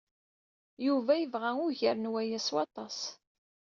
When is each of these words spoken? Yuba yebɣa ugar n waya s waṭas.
Yuba 0.87 1.13
yebɣa 1.17 1.51
ugar 1.65 1.95
n 1.99 2.11
waya 2.11 2.39
s 2.45 2.49
waṭas. 2.55 2.99